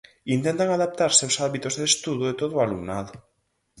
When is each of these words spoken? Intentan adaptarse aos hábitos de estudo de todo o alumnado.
Intentan 0.35 0.69
adaptarse 0.71 1.21
aos 1.23 1.39
hábitos 1.43 1.73
de 1.79 1.85
estudo 1.91 2.23
de 2.27 2.37
todo 2.41 2.53
o 2.55 2.63
alumnado. 2.65 3.13